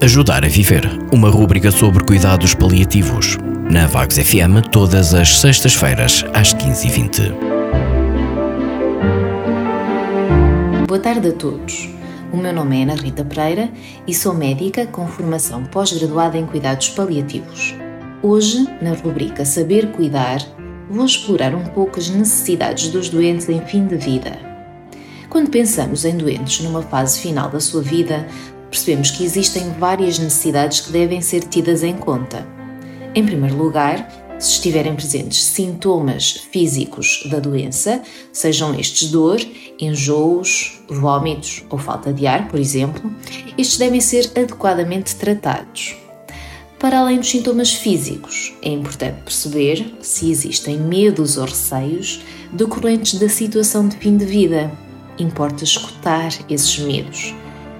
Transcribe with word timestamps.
Ajudar 0.00 0.44
a 0.44 0.48
Viver, 0.48 0.84
uma 1.12 1.28
rúbrica 1.28 1.72
sobre 1.72 2.04
cuidados 2.04 2.54
paliativos. 2.54 3.36
Na 3.68 3.88
Vagos 3.88 4.16
FM, 4.16 4.70
todas 4.70 5.12
as 5.12 5.40
sextas-feiras, 5.40 6.24
às 6.32 6.54
15h20. 6.54 7.32
Boa 10.86 11.00
tarde 11.00 11.28
a 11.28 11.32
todos. 11.32 11.90
O 12.32 12.36
meu 12.36 12.52
nome 12.52 12.78
é 12.78 12.84
Ana 12.84 12.94
Rita 12.94 13.24
Pereira 13.24 13.68
e 14.06 14.14
sou 14.14 14.32
médica 14.32 14.86
com 14.86 15.08
formação 15.08 15.64
pós-graduada 15.64 16.38
em 16.38 16.46
cuidados 16.46 16.90
paliativos. 16.90 17.74
Hoje, 18.22 18.68
na 18.80 18.92
rubrica 18.92 19.44
Saber 19.44 19.90
Cuidar, 19.90 20.38
vou 20.88 21.04
explorar 21.04 21.56
um 21.56 21.64
pouco 21.64 21.98
as 21.98 22.08
necessidades 22.08 22.88
dos 22.88 23.08
doentes 23.08 23.48
em 23.48 23.60
fim 23.62 23.84
de 23.84 23.96
vida. 23.96 24.38
Quando 25.28 25.50
pensamos 25.50 26.04
em 26.04 26.16
doentes 26.16 26.60
numa 26.60 26.82
fase 26.82 27.18
final 27.18 27.50
da 27.50 27.58
sua 27.58 27.82
vida, 27.82 28.26
percebemos 28.70 29.10
que 29.10 29.24
existem 29.24 29.70
várias 29.78 30.18
necessidades 30.18 30.80
que 30.80 30.92
devem 30.92 31.20
ser 31.20 31.44
tidas 31.44 31.82
em 31.82 31.94
conta. 31.94 32.46
Em 33.14 33.24
primeiro 33.24 33.56
lugar, 33.56 34.36
se 34.38 34.52
estiverem 34.52 34.94
presentes 34.94 35.42
sintomas 35.42 36.30
físicos 36.52 37.24
da 37.28 37.40
doença, 37.40 38.00
sejam 38.32 38.78
estes 38.78 39.10
dor, 39.10 39.40
enjoos, 39.80 40.80
vômitos 40.88 41.64
ou 41.68 41.78
falta 41.78 42.12
de 42.12 42.26
ar, 42.26 42.46
por 42.48 42.60
exemplo, 42.60 43.10
estes 43.56 43.78
devem 43.78 44.00
ser 44.00 44.30
adequadamente 44.36 45.16
tratados. 45.16 45.96
Para 46.78 47.00
além 47.00 47.18
dos 47.18 47.28
sintomas 47.28 47.72
físicos, 47.72 48.54
é 48.62 48.68
importante 48.68 49.22
perceber 49.24 49.96
se 50.00 50.30
existem 50.30 50.78
medos 50.78 51.36
ou 51.36 51.44
receios 51.44 52.20
decorrentes 52.52 53.18
da 53.18 53.28
situação 53.28 53.88
de 53.88 53.96
fim 53.96 54.16
de 54.16 54.24
vida. 54.24 54.70
Importa 55.18 55.64
escutar 55.64 56.32
esses 56.48 56.78
medos 56.78 57.34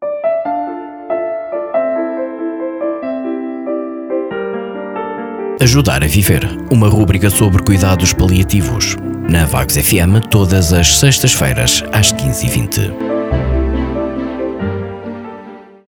Ajudar 5.68 6.02
a 6.02 6.08
Viver, 6.08 6.48
uma 6.72 6.88
rúbrica 6.88 7.30
sobre 7.30 7.62
cuidados 7.62 8.14
paliativos. 8.14 8.96
Na 9.30 9.46
Vagos 9.46 9.76
FM, 9.76 10.26
todas 10.32 10.72
as 10.72 10.98
sextas-feiras, 10.98 11.84
às 11.92 12.14
15h20. 12.14 13.17